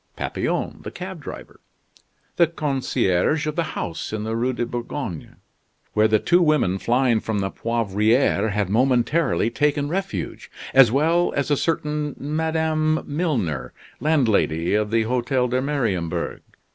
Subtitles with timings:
[0.15, 1.59] Papillon, the cab driver;
[2.37, 5.35] the concierge of the house in the Rue de Bourgogne
[5.93, 11.51] where the two women flying from the Poivriere had momentarily taken refuge; as well as
[11.51, 16.41] a certain Madame Milner, landlady of the Hotel de Mariembourg.